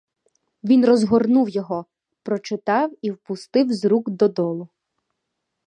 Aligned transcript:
Він 0.63 0.85
розгорнув 0.85 1.49
його, 1.49 1.85
прочитав 2.23 2.91
і 3.01 3.11
впустив 3.11 3.73
з 3.73 3.85
рук 3.85 4.09
додолу. 4.09 4.67